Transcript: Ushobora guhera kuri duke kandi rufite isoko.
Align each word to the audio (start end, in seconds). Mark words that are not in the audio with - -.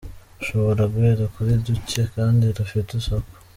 Ushobora 0.41 0.83
guhera 0.93 1.23
kuri 1.33 1.51
duke 1.65 2.01
kandi 2.15 2.45
rufite 2.57 2.89
isoko. 2.99 3.33